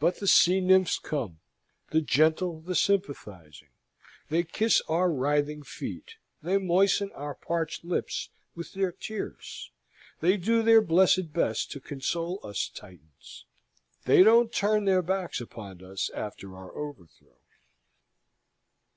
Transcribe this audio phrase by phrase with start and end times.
[0.00, 1.38] But the sea nymphs come
[1.90, 3.68] the gentle, the sympathising;
[4.28, 9.70] they kiss our writhing feet; they moisten our parched lips with their tears;
[10.18, 13.44] they do their blessed best to console us Titans;
[14.04, 17.38] they don't turn their backs upon us after our overthrow.